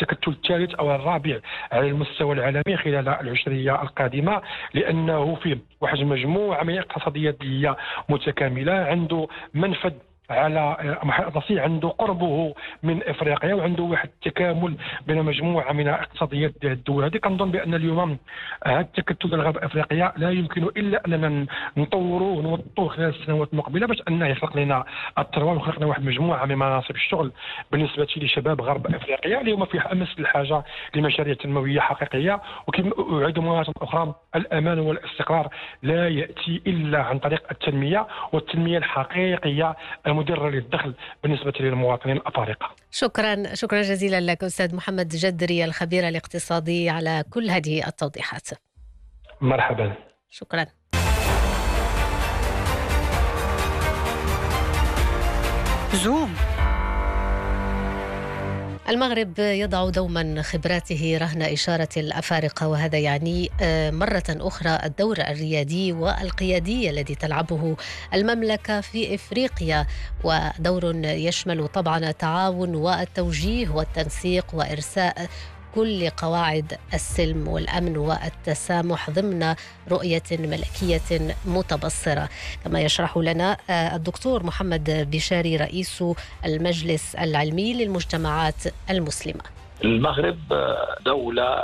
التكتل 0.02 0.30
الثالث 0.30 0.74
أو 0.74 0.94
الرابع 0.94 1.38
على 1.72 1.88
المستوى 1.88 2.34
العالمي 2.34 2.76
خلال 2.76 3.08
العشرية 3.08 3.82
القادمة 3.82 4.42
لأنه 4.74 5.34
في 5.34 5.58
واحد 5.80 5.98
المجموعه 5.98 6.62
من 6.62 6.74
الاقتصاديات 6.74 7.36
متكاملة 8.08 8.72
عنده 8.72 9.28
منفذ 9.54 9.92
على 10.30 10.76
محيط 11.02 11.36
عنده 11.50 11.88
قربه 11.88 12.54
من 12.82 13.02
إفريقيا 13.02 13.54
وعنده 13.54 13.82
واحد 13.82 14.08
التكامل 14.08 14.76
بين 15.06 15.22
مجموعة 15.22 15.72
من 15.72 15.88
اقتصاديات 15.88 16.52
الدول. 16.64 17.04
هذه 17.04 17.16
كنظن 17.16 17.50
بأن 17.50 17.74
اليوم 17.74 18.18
هذا 18.66 18.80
التكتل 18.80 19.28
ديال 19.28 19.40
غرب 19.40 19.56
إفريقيا 19.56 20.12
لا 20.16 20.30
يمكن 20.30 20.62
إلا 20.62 21.06
أننا 21.06 21.46
نطوروه 21.76 22.38
ونوطوه 22.38 22.88
خلال 22.88 23.08
السنوات 23.08 23.52
المقبلة 23.52 23.86
باش 23.86 24.02
أنه 24.08 24.26
يخلق 24.26 24.56
لنا 24.56 24.84
الثروه 25.18 25.52
ويخلق 25.52 25.76
لنا 25.76 25.86
واحد 25.86 26.00
المجموعه 26.00 26.44
من 26.44 26.58
مناصب 26.58 26.94
الشغل 26.94 27.32
بالنسبة 27.72 28.08
لشباب 28.16 28.60
غرب 28.60 28.86
إفريقيا. 28.94 29.40
اليوم 29.40 29.64
في 29.64 29.80
أمس 29.80 30.18
الحاجة 30.18 30.62
لمشاريع 30.94 31.34
تنموية 31.34 31.80
حقيقية 31.80 32.40
وكما 32.66 32.92
أعيد 33.22 33.38
مرة 33.38 33.66
أخرى 33.82 34.14
الأمان 34.36 34.78
والاستقرار 34.78 35.48
لا 35.82 36.08
يأتي 36.08 36.62
إلا 36.66 37.02
عن 37.02 37.18
طريق 37.18 37.42
التنمية 37.50 38.06
والتنمية 38.32 38.78
الحقيقية 38.78 39.76
مدرة 40.16 40.50
للدخل 40.50 40.94
بالنسبة 41.22 41.52
للمواطنين 41.60 42.16
الأفارقة. 42.16 42.70
شكرا 42.90 43.54
شكرا 43.54 43.82
جزيلا 43.82 44.20
لك 44.20 44.44
أستاذ 44.44 44.74
محمد 44.74 45.08
جدري 45.08 45.64
الخبير 45.64 46.08
الاقتصادي 46.08 46.90
على 46.90 47.24
كل 47.30 47.50
هذه 47.50 47.86
التوضيحات. 47.86 48.48
مرحبا. 49.40 49.92
شكرا. 50.30 50.66
زوم. 55.94 56.55
المغرب 58.88 59.38
يضع 59.38 59.90
دوما 59.90 60.42
خبراته 60.42 61.18
رهن 61.20 61.42
إشارة 61.42 61.88
الأفارقة 61.96 62.68
وهذا 62.68 62.98
يعني 62.98 63.50
مرة 63.92 64.24
أخرى 64.28 64.78
الدور 64.84 65.20
الريادي 65.20 65.92
والقيادي 65.92 66.90
الذي 66.90 67.14
تلعبه 67.14 67.76
المملكة 68.14 68.80
في 68.80 69.14
إفريقيا. 69.14 69.86
ودور 70.24 70.94
يشمل 71.04 71.68
طبعا 71.68 71.98
التعاون 71.98 72.74
والتوجيه 72.74 73.68
والتنسيق 73.68 74.46
وإرساء 74.52 75.28
كل 75.76 76.10
قواعد 76.10 76.78
السلم 76.94 77.48
والأمن 77.48 77.96
والتسامح 77.96 79.10
ضمن 79.10 79.54
رؤية 79.90 80.22
ملكية 80.30 81.34
متبصرة. 81.46 82.28
كما 82.64 82.80
يشرح 82.80 83.16
لنا 83.16 83.56
الدكتور 83.70 84.42
محمد 84.42 85.08
بشاري 85.10 85.56
رئيس 85.56 86.04
المجلس 86.44 87.14
العلمي 87.14 87.72
للمجتمعات 87.74 88.62
المسلمة. 88.90 89.42
المغرب 89.84 90.38
دولة 91.04 91.62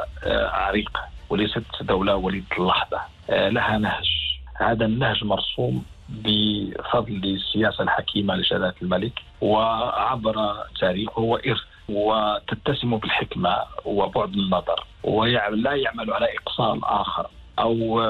عريقة 0.52 1.00
وليست 1.30 1.64
دولة 1.80 2.16
وليده 2.16 2.46
اللحظة 2.58 3.00
لها 3.28 3.78
نهج. 3.78 4.08
هذا 4.54 4.84
النهج 4.84 5.24
مرسوم 5.24 5.84
بفضل 6.08 7.20
السياسة 7.24 7.82
الحكيمة 7.82 8.34
لجلاله 8.34 8.74
الملك 8.82 9.12
وعبر 9.40 10.34
تاريخه 10.80 11.20
وارث 11.20 11.58
وتتسم 11.88 12.96
بالحكمة 12.96 13.56
وبعد 13.84 14.32
النظر 14.34 14.84
ولا 15.04 15.74
يعمل 15.74 16.12
على 16.12 16.28
إقصاء 16.38 16.74
الآخر 16.74 17.26
أو 17.58 18.00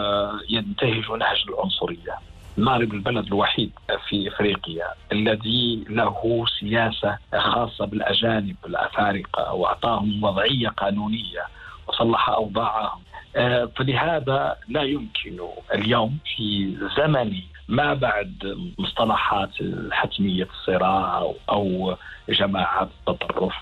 ينتهج 0.49 1.11
نهج 1.11 1.45
العنصرية. 1.49 2.19
المغرب 2.59 2.95
البلد 2.95 3.26
الوحيد 3.26 3.71
في 4.09 4.29
إفريقيا 4.29 4.87
الذي 5.12 5.85
له 5.88 6.45
سياسة 6.61 7.19
خاصة 7.35 7.85
بالأجانب 7.85 8.57
الأفارقة 8.67 9.52
وأعطاهم 9.55 10.25
وضعية 10.25 10.69
قانونية 10.69 11.47
وصلح 11.88 12.29
أوضاعهم. 12.29 13.00
آه، 13.37 13.64
فلهذا 13.76 14.57
لا 14.69 14.83
يمكن 14.83 15.38
اليوم 15.75 16.19
في 16.37 16.76
زمن 16.97 17.33
ما 17.73 17.95
بعد 17.95 18.57
مصطلحات 18.79 19.50
حتمية 19.93 20.49
الصراع 20.55 21.33
أو 21.49 21.97
جماعات 22.29 22.88
التطرف 23.09 23.55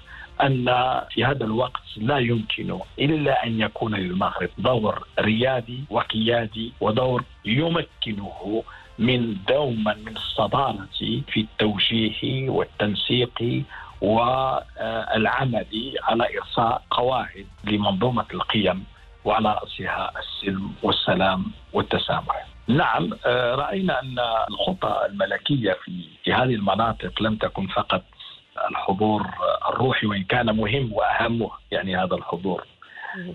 أن 0.42 0.64
في 1.10 1.24
هذا 1.24 1.44
الوقت 1.44 1.82
لا 1.96 2.18
يمكن 2.18 2.78
إلا 2.98 3.46
أن 3.46 3.60
يكون 3.60 3.94
للمغرب 3.94 4.48
دور 4.58 5.06
ريادي 5.20 5.84
وقيادي 5.90 6.72
ودور 6.80 7.24
يمكنه 7.44 8.64
من 8.98 9.36
دوما 9.48 9.94
من 9.94 10.16
الصدارة 10.16 10.88
في 11.28 11.40
التوجيه 11.40 12.50
والتنسيق 12.50 13.62
والعمل 14.00 15.94
على 16.02 16.38
إرساء 16.38 16.82
قواعد 16.90 17.46
لمنظومة 17.64 18.26
القيم 18.34 18.84
وعلى 19.24 19.48
رأسها 19.62 20.12
السلم 20.18 20.72
والسلام 20.82 21.44
والتسامح. 21.72 22.49
نعم 22.76 23.10
رأينا 23.54 24.00
أن 24.02 24.18
الخطى 24.50 25.06
الملكية 25.06 25.76
في 26.24 26.32
هذه 26.32 26.54
المناطق 26.54 27.22
لم 27.22 27.36
تكن 27.36 27.66
فقط 27.66 28.02
الحضور 28.70 29.26
الروحي 29.68 30.06
وإن 30.06 30.24
كان 30.24 30.56
مهم 30.56 30.92
وأهمه 30.92 31.50
يعني 31.70 31.96
هذا 31.96 32.14
الحضور. 32.14 32.64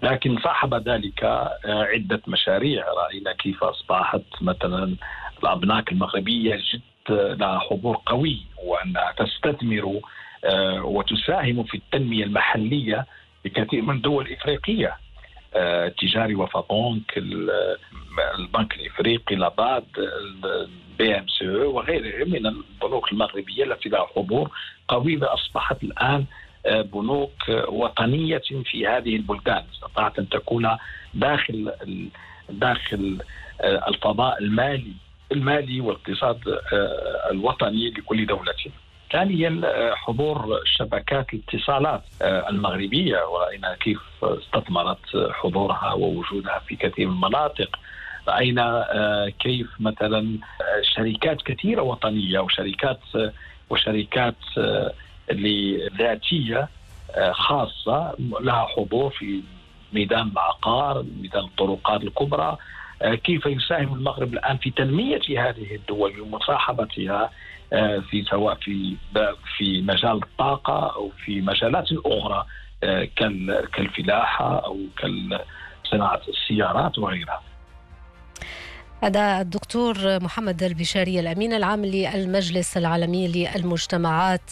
لكن 0.04 0.38
صاحب 0.44 0.74
ذلك 0.74 1.24
عدة 1.66 2.22
مشاريع. 2.28 2.86
رأينا 2.94 3.34
كيف 3.34 3.64
أصبحت 3.64 4.22
مثلا 4.42 4.96
الأبناك 5.44 5.92
المغربية 5.92 6.56
جد 6.56 6.82
لها 7.40 7.60
حضور 7.60 8.02
قوي 8.06 8.40
وأنها 8.64 9.12
تستثمر 9.18 10.02
وتساهم 10.84 11.64
في 11.64 11.78
التنمية 11.78 12.24
المحلية 12.24 13.06
لكثير 13.46 13.82
من 13.82 13.96
الدول 13.96 14.28
الإفريقية. 14.28 14.98
التجاري 15.56 16.36
وفا 16.36 16.68
بنك 16.68 17.18
البنك 18.40 18.76
الإفريقي 18.76 19.36
لابيد 19.36 19.86
البي 19.98 21.18
إم 21.18 21.28
سي 21.28 21.48
وغيرها 21.48 22.26
من 22.26 22.46
البنوك 22.46 23.12
المغربية 23.12 23.64
التي 23.64 23.90
لها 23.90 24.08
حضور 24.16 24.50
قوي 24.88 25.24
أصبحت 25.24 25.84
الآن 25.84 26.26
بنوك 26.66 27.50
وطنية 27.68 28.42
في 28.66 28.88
هذه 28.88 29.16
البلدان 29.16 29.64
استطاعت 29.74 30.20
أن 30.20 30.30
تكون 30.30 30.70
داخل 31.14 31.72
داخل 32.50 33.20
الفضاء 33.64 34.40
المالي 34.44 34.94
المالي 35.32 35.82
والاقتصاد 35.82 36.40
الوطني 37.32 37.90
لكل 37.90 38.26
دولة. 38.26 38.54
ثانيا 39.16 39.62
حضور 39.96 40.62
شبكات 40.66 41.34
الاتصالات 41.34 42.04
المغربية 42.22 43.18
وراينا 43.28 43.76
كيف 43.76 44.02
استثمرت 44.24 45.32
حضورها 45.32 45.94
ووجودها 45.94 46.60
في 46.60 46.76
كثير 46.76 47.08
من 47.08 47.14
المناطق. 47.14 47.80
راينا 48.28 48.88
كيف 49.40 49.68
مثلا 49.80 50.38
شركات 50.96 51.42
كثيرة 51.42 51.82
وطنية 51.82 52.40
وشركات 52.40 53.00
وشركات 53.70 54.36
ذاتيه 56.00 56.70
خاصة 57.32 58.16
لها 58.20 58.66
حضور 58.66 59.10
في 59.10 59.42
ميدان 59.94 60.32
العقار، 60.32 61.06
ميدان 61.22 61.44
الطرقات 61.44 62.04
الكبرى، 62.04 62.58
كيف 63.04 63.46
يساهم 63.46 63.94
المغرب 63.94 64.34
الآن 64.34 64.58
في 64.58 64.72
تنمية 64.72 65.50
هذه 65.50 65.76
الدول 65.76 66.22
ومصاحبتها 66.22 67.32
في 68.10 68.26
سواء 68.30 68.56
في 68.56 68.96
في 69.58 69.82
مجال 69.82 70.24
الطاقة 70.24 70.96
أو 70.96 71.12
في 71.26 71.42
مجالات 71.42 71.90
أخرى 72.06 72.46
كالفلاحة 73.74 74.60
أو 74.66 74.78
كصناعه 74.98 76.22
السيارات 76.28 76.98
وغيرها. 76.98 77.42
هذا 79.06 79.42
الدكتور 79.42 80.24
محمد 80.24 80.64
البشاري 80.64 81.20
الأمين 81.20 81.54
العام 81.54 81.86
للمجلس 81.86 82.78
العالمي 82.78 83.28
للمجتمعات 83.28 84.52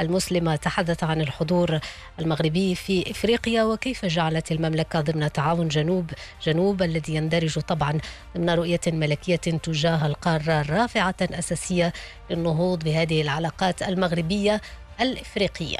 المسلمة 0.00 0.56
تحدث 0.56 1.04
عن 1.04 1.20
الحضور 1.20 1.78
المغربي 2.20 2.74
في 2.74 3.10
إفريقيا 3.10 3.64
وكيف 3.64 4.06
جعلت 4.06 4.52
المملكة 4.52 5.00
ضمن 5.00 5.32
تعاون 5.32 5.68
جنوب 5.68 6.10
جنوب 6.42 6.82
الذي 6.82 7.14
يندرج 7.14 7.58
طبعا 7.58 7.98
ضمن 8.36 8.50
رؤية 8.50 8.80
ملكية 8.86 9.36
تجاه 9.36 10.06
القارة 10.06 10.62
رافعه 10.62 11.16
اساسيه 11.22 11.92
للنهوض 12.30 12.84
بهذه 12.84 13.22
العلاقات 13.22 13.82
المغربية 13.82 14.60
الإفريقية. 15.00 15.78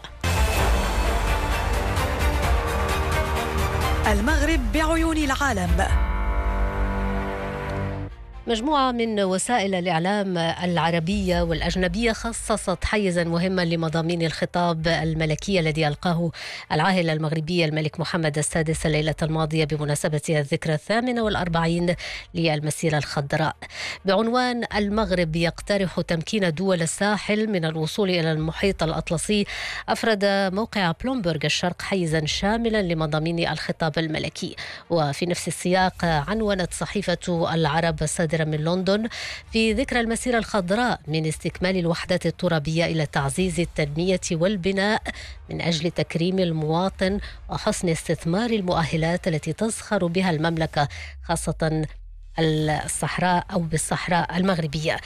المغرب 4.06 4.72
بعيون 4.72 5.16
العالم 5.16 6.07
مجموعة 8.48 8.92
من 8.92 9.20
وسائل 9.20 9.74
الإعلام 9.74 10.38
العربية 10.38 11.42
والأجنبية 11.42 12.12
خصصت 12.12 12.84
حيزا 12.84 13.24
مهما 13.24 13.64
لمضامين 13.64 14.22
الخطاب 14.22 14.88
الملكي 14.88 15.60
الذي 15.60 15.88
ألقاه 15.88 16.30
العاهل 16.72 17.10
المغربي 17.10 17.64
الملك 17.64 18.00
محمد 18.00 18.38
السادس 18.38 18.86
الليلة 18.86 19.14
الماضية 19.22 19.64
بمناسبة 19.64 20.20
الذكرى 20.28 20.74
الثامنة 20.74 21.22
والأربعين 21.22 21.94
للمسيرة 22.34 22.98
الخضراء. 22.98 23.56
بعنوان 24.04 24.64
المغرب 24.74 25.36
يقترح 25.36 26.00
تمكين 26.00 26.54
دول 26.54 26.82
الساحل 26.82 27.46
من 27.46 27.64
الوصول 27.64 28.10
إلى 28.10 28.32
المحيط 28.32 28.82
الأطلسي 28.82 29.46
أفرد 29.88 30.24
موقع 30.54 30.92
بلومبرغ 31.02 31.38
الشرق 31.44 31.82
حيزا 31.82 32.26
شاملا 32.26 32.82
لمضامين 32.82 33.48
الخطاب 33.48 33.98
الملكي. 33.98 34.56
وفي 34.90 35.26
نفس 35.26 35.48
السياق 35.48 36.04
عنونت 36.04 36.74
صحيفة 36.74 37.48
العرب 37.54 38.02
الصادرة 38.38 38.44
من 38.44 38.64
لندن 38.64 39.08
في 39.52 39.72
ذكرى 39.72 40.00
المسيرة 40.00 40.38
الخضراء 40.38 41.00
من 41.06 41.26
استكمال 41.26 41.76
الوحدات 41.76 42.26
الترابية 42.26 42.84
إلى 42.84 43.06
تعزيز 43.06 43.60
التنمية 43.60 44.20
والبناء 44.32 45.02
من 45.50 45.60
أجل 45.60 45.90
تكريم 45.90 46.38
المواطن 46.38 47.20
وحسن 47.48 47.88
استثمار 47.88 48.50
المؤهلات 48.50 49.28
التي 49.28 49.52
تزخر 49.52 50.06
بها 50.06 50.30
المملكة 50.30 50.88
خاصة 51.24 51.86
الصحراء 52.38 53.44
أو 53.52 53.58
بالصحراء 53.60 54.36
المغربية. 54.36 54.96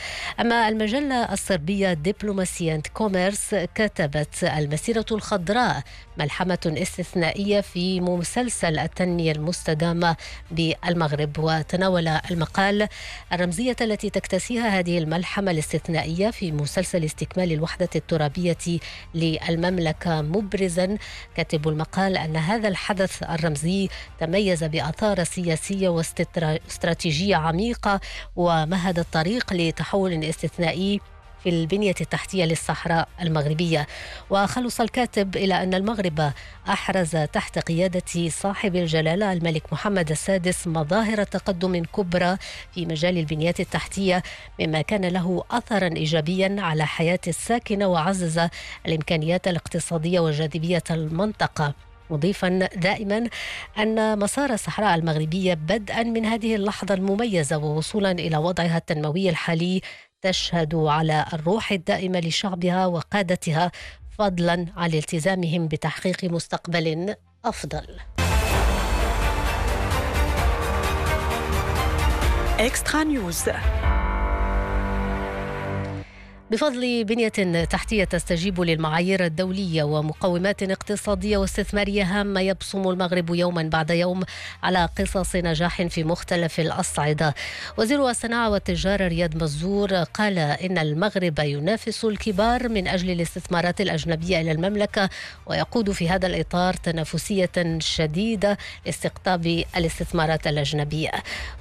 أما 0.40 0.68
المجلة 0.68 1.32
الصربية 1.32 1.92
Diplomacy 1.92 2.74
and 2.74 2.86
Commerce 2.86 3.54
كتبت 3.74 4.44
المسيرة 4.44 5.06
الخضراء 5.12 5.82
ملحمة 6.18 6.74
استثنائية 6.78 7.60
في 7.60 8.00
مسلسل 8.00 8.78
التنمية 8.78 9.32
المستدامة 9.32 10.16
بالمغرب 10.50 11.38
وتناول 11.38 12.08
المقال 12.08 12.88
الرمزية 13.32 13.76
التي 13.80 14.10
تكتسيها 14.10 14.78
هذه 14.78 14.98
الملحمة 14.98 15.50
الاستثنائية 15.50 16.30
في 16.30 16.52
مسلسل 16.52 17.04
استكمال 17.04 17.52
الوحدة 17.52 17.88
الترابية 17.96 18.56
للمملكة 19.14 20.22
مبرزا. 20.22 20.98
كاتب 21.36 21.68
المقال 21.68 22.16
أن 22.16 22.36
هذا 22.36 22.68
الحدث 22.68 23.22
الرمزي 23.22 23.88
تميز 24.20 24.64
بأثار 24.64 25.24
سياسية 25.24 25.88
واستراتيجية 25.88 27.21
عميقة 27.30 28.00
ومهد 28.36 28.98
الطريق 28.98 29.52
لتحول 29.52 30.24
استثنائي 30.24 31.00
في 31.42 31.48
البنية 31.48 31.94
التحتية 32.00 32.44
للصحراء 32.44 33.08
المغربية. 33.20 33.86
وخلص 34.30 34.80
الكاتب 34.80 35.36
إلى 35.36 35.62
أن 35.62 35.74
المغرب 35.74 36.32
أحرز 36.68 37.10
تحت 37.10 37.58
قيادة 37.58 38.28
صاحب 38.28 38.76
الجلالة 38.76 39.32
الملك 39.32 39.72
محمد 39.72 40.10
السادس 40.10 40.66
مظاهر 40.66 41.24
تقدم 41.24 41.84
كبرى 41.84 42.36
في 42.74 42.86
مجال 42.86 43.18
البنيات 43.18 43.60
التحتية 43.60 44.22
مما 44.60 44.82
كان 44.82 45.04
له 45.04 45.44
أثرا 45.50 45.88
إيجابيا 45.96 46.56
على 46.58 46.86
حياة 46.86 47.20
الساكنة 47.28 47.86
وعزز 47.86 48.40
الإمكانيات 48.86 49.48
الاقتصادية 49.48 50.20
وجاذبية 50.20 50.84
المنطقة. 50.90 51.74
مضيفا 52.10 52.48
دائما 52.76 53.28
أن 53.78 54.18
مسار 54.18 54.52
الصحراء 54.52 54.94
المغربية 54.94 55.54
بدءا 55.54 56.02
من 56.02 56.24
هذه 56.24 56.56
اللحظة 56.56 56.94
المميزة 56.94 57.56
ووصولا 57.56 58.10
إلى 58.10 58.36
وضعها 58.36 58.76
التنموي 58.76 59.28
الحالي 59.28 59.80
تشهد 60.22 60.74
على 60.74 61.26
الروح 61.32 61.72
الدائمة 61.72 62.20
لشعبها 62.20 62.86
وقادتها 62.86 63.72
فضلا 64.18 64.66
عن 64.76 64.94
التزامهم 64.94 65.68
بتحقيق 65.68 66.24
مستقبل 66.24 67.14
أفضل. 67.44 67.86
اكسترا 72.60 73.04
نيوز 73.04 73.48
بفضل 76.52 77.04
بنية 77.04 77.64
تحتية 77.64 78.04
تستجيب 78.04 78.60
للمعايير 78.60 79.24
الدولية 79.24 79.82
ومقومات 79.82 80.62
اقتصادية 80.62 81.36
واستثمارية 81.36 82.02
هامة 82.02 82.40
يبصم 82.40 82.88
المغرب 82.88 83.34
يوما 83.34 83.62
بعد 83.62 83.90
يوم 83.90 84.22
على 84.62 84.88
قصص 84.98 85.36
نجاح 85.36 85.82
في 85.82 86.04
مختلف 86.04 86.60
الأصعدة. 86.60 87.34
وزير 87.76 88.10
الصناعة 88.10 88.50
والتجارة 88.50 89.08
رياض 89.08 89.42
مزور 89.42 89.94
قال 89.94 90.38
إن 90.38 90.78
المغرب 90.78 91.38
ينافس 91.38 92.04
الكبار 92.04 92.68
من 92.68 92.88
أجل 92.88 93.10
الاستثمارات 93.10 93.80
الأجنبية 93.80 94.40
إلى 94.40 94.52
المملكة 94.52 95.10
ويقود 95.46 95.90
في 95.90 96.08
هذا 96.08 96.26
الإطار 96.26 96.74
تنافسية 96.74 97.78
شديدة 97.78 98.58
لاستقطاب 98.86 99.64
الاستثمارات 99.76 100.46
الأجنبية. 100.46 101.10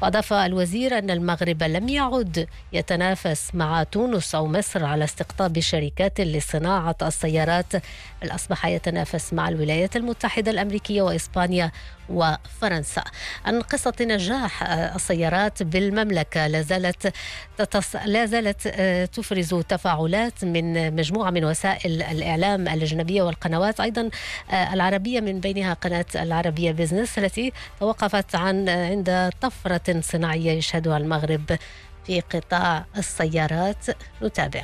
وأضاف 0.01 0.33
الوزير 0.33 0.97
أن 0.97 1.09
المغرب 1.09 1.63
لم 1.63 1.89
يعد 1.89 2.47
يتنافس 2.73 3.55
مع 3.55 3.83
تونس 3.83 4.35
أو 4.35 4.47
مصر 4.47 4.80
على 4.85 5.03
استقطاب 5.03 5.59
شركات 5.59 6.21
لصناعة 6.21 6.95
السيارات. 7.01 7.73
بل 8.21 8.35
أصبح 8.35 8.65
يتنافس 8.65 9.33
مع 9.33 9.49
الولايات 9.49 9.95
المتحدة 9.95 10.51
الأمريكية 10.51 11.01
وإسبانيا 11.01 11.71
وفرنسا. 12.09 13.03
عن 13.45 13.61
قصة 13.61 13.93
نجاح 14.01 14.63
السيارات 14.71 15.63
بالمملكة 15.63 16.47
لا 16.47 16.61
زالت 16.61 17.13
تتص... 17.57 17.95
لا 17.95 18.25
زالت 18.25 18.67
تفرز 19.13 19.55
تفاعلات 19.69 20.45
من 20.45 20.95
مجموعة 20.95 21.29
من 21.29 21.45
وسائل 21.45 22.01
الإعلام 22.01 22.67
الأجنبية 22.67 23.21
والقنوات. 23.21 23.79
أيضا 23.79 24.09
العربية 24.53 25.19
من 25.19 25.39
بينها 25.39 25.73
قناة 25.73 26.05
العربية 26.15 26.71
بيزنس 26.71 27.17
التي 27.19 27.53
توقفت 27.79 28.35
عن 28.35 28.69
عند 28.69 29.31
طفرة 29.41 30.01
صناعية 30.01 30.51
يشهدها 30.51 30.97
المغرب. 30.97 31.57
في 32.05 32.21
قطاع 32.21 32.85
السيارات. 32.97 33.85
نتابع. 34.23 34.61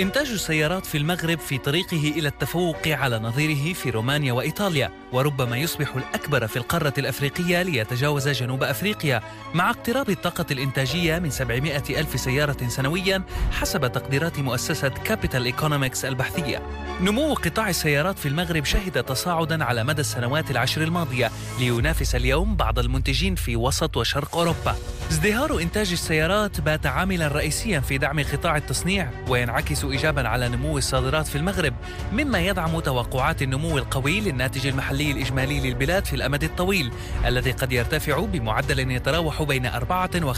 إنتاج 0.00 0.30
السيارات 0.30 0.86
في 0.86 0.98
المغرب 0.98 1.38
في 1.38 1.58
طريقه 1.58 2.12
إلى 2.16 2.28
التفوق 2.28 2.88
على 2.88 3.18
نظيره 3.18 3.72
في 3.72 3.90
رومانيا 3.90 4.32
وإيطاليا 4.32 4.90
وربما 5.12 5.56
يصبح 5.56 5.94
الأكبر 5.96 6.46
في 6.46 6.56
القارة 6.56 6.92
الأفريقية 6.98 7.62
ليتجاوز 7.62 8.28
جنوب 8.28 8.62
أفريقيا. 8.62 9.20
مع 9.54 9.70
اقتراب 9.70 10.10
الطاقة 10.10 10.46
الإنتاجية 10.50 11.18
من 11.18 11.30
700 11.30 11.82
ألف 11.90 12.20
سيارة 12.20 12.68
سنويا 12.68 13.22
حسب 13.52 13.92
تقديرات 13.92 14.38
مؤسسة 14.38 14.88
Capital 14.88 15.44
Economics 15.44 16.04
البحثية. 16.04 16.62
نمو 17.00 17.34
قطاع 17.34 17.68
السيارات 17.68 18.18
في 18.18 18.28
المغرب 18.28 18.64
شهد 18.64 19.04
تصاعدا 19.04 19.64
على 19.64 19.84
مدى 19.84 20.00
السنوات 20.00 20.50
العشر 20.50 20.82
الماضية 20.82 21.30
لينافس 21.58 22.14
اليوم 22.14 22.56
بعض 22.56 22.78
المنتجين 22.78 23.34
في 23.34 23.56
وسط 23.56 23.96
وشرق 23.96 24.36
أوروبا. 24.36 24.76
ازدهار 25.10 25.60
إنتاج 25.60 25.92
السيارات 25.92 26.60
بات 26.60 26.86
عاملا 26.86 27.28
رئيسيا 27.28 27.80
في 27.80 27.98
دعم 27.98 28.20
قطاع 28.20 28.56
التصنيع 28.56 29.10
وينعكس 29.28 29.84
إيجابا 29.84 30.28
على 30.28 30.48
نمو 30.48 30.78
الصادرات 30.78 31.26
في 31.26 31.36
المغرب 31.36 31.74
مما 32.12 32.40
يدعم 32.40 32.80
توقعات 32.80 33.42
النمو 33.42 33.78
القوي 33.78 34.20
للناتج 34.20 34.66
المحلي 34.66 35.10
الإجمالي 35.10 35.60
للبلاد 35.60 36.04
في 36.04 36.16
الأمد 36.16 36.44
الطويل 36.44 36.90
الذي 37.26 37.50
قد 37.52 37.72
يرتفع 37.72 38.20
بمعدل 38.20 38.90
يتراوح 38.90 39.42
بين 39.42 39.66
4 39.66 40.10
و 40.22 40.34
5% 40.34 40.36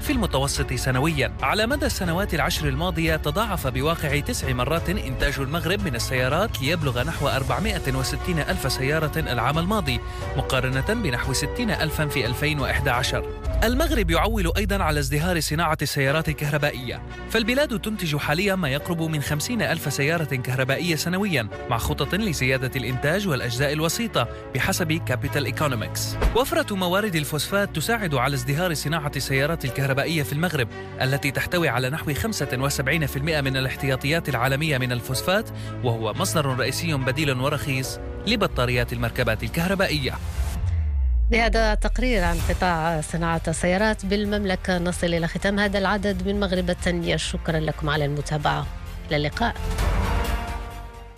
في 0.00 0.10
المتوسط 0.10 0.72
سنويا. 0.72 1.32
على 1.42 1.66
مدى 1.66 1.86
السنوات 1.86 2.34
العشر 2.34 2.68
الماضية 2.68 3.16
تضاعف 3.16 3.66
بواقع 3.66 4.20
تسع 4.20 4.52
مرات 4.52 4.90
إنتاج 4.90 5.34
المغرب 5.38 5.84
من 5.84 5.94
السيارات 5.94 6.62
ليبلغ 6.62 7.02
نحو 7.02 7.28
460 7.28 8.38
ألف 8.38 8.72
سيارة 8.72 9.18
العام 9.18 9.58
الماضي 9.58 10.00
مقارنة 10.36 10.94
بنحو 11.02 11.32
60 11.32 11.70
ألفا 11.70 12.06
في 12.06 12.26
2011 12.26 13.51
المغرب 13.64 14.10
يعول 14.10 14.52
أيضا 14.56 14.82
على 14.82 15.00
ازدهار 15.00 15.40
صناعة 15.40 15.78
السيارات 15.82 16.28
الكهربائية. 16.28 17.02
فالبلاد 17.30 17.80
تنتج 17.80 18.16
حاليا 18.16 18.54
ما 18.54 18.68
يقرب 18.68 19.02
من 19.02 19.22
50 19.22 19.62
ألف 19.62 19.92
سيارة 19.92 20.24
كهربائية 20.24 20.96
سنويا 20.96 21.48
مع 21.70 21.78
خطط 21.78 22.14
لزيادة 22.14 22.70
الإنتاج 22.76 23.28
والأجزاء 23.28 23.72
الوسيطة 23.72 24.28
بحسب 24.54 24.92
Capital 24.92 25.44
Economics 25.46 26.16
وفرة 26.36 26.74
موارد 26.74 27.16
الفوسفات 27.16 27.76
تساعد 27.76 28.14
على 28.14 28.34
ازدهار 28.34 28.74
صناعة 28.74 29.12
السيارات 29.16 29.64
الكهربائية 29.64 30.22
في 30.22 30.32
المغرب 30.32 30.68
التي 31.02 31.30
تحتوي 31.30 31.68
على 31.68 31.90
نحو 31.90 32.12
75% 32.14 33.16
من 33.18 33.56
الاحتياطيات 33.56 34.28
العالمية 34.28 34.78
من 34.78 34.92
الفوسفات 34.92 35.50
وهو 35.84 36.12
مصدر 36.12 36.46
رئيسي 36.46 36.94
بديل 36.94 37.30
ورخيص 37.30 37.98
لبطاريات 38.26 38.92
المركبات 38.92 39.42
الكهربائية. 39.42 40.14
بهذا 41.30 41.74
تقرير 41.74 42.24
عن 42.24 42.36
قطاع 42.48 43.00
صناعة 43.00 43.42
السيارات 43.48 44.06
بالمملكة 44.06 44.78
نصل 44.78 45.06
إلى 45.06 45.28
ختام 45.28 45.58
هذا 45.58 45.78
العدد 45.78 46.28
من 46.28 46.40
مغرب 46.40 46.70
التنمية. 46.70 47.16
شكرا 47.16 47.60
لكم 47.60 47.90
على 47.90 48.04
المتابعة. 48.04 48.66
إلى 49.08 49.16
اللقاء. 49.16 49.54